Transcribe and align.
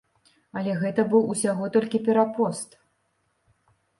Але 0.61 0.71
гэта 0.83 1.03
быў 1.11 1.27
усяго 1.33 1.69
толькі 1.77 2.01
перапост. 2.09 2.69